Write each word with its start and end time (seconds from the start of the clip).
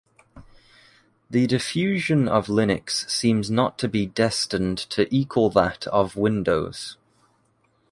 The 1.29 1.45
diffusion 1.45 2.27
of 2.27 2.47
Linux 2.47 3.07
seems 3.07 3.51
not 3.51 3.77
to 3.77 3.87
be 3.87 4.07
destined 4.07 4.79
to 4.89 5.05
equal 5.15 5.51
that 5.51 5.85
of 5.85 6.15
Windows. 6.15 6.97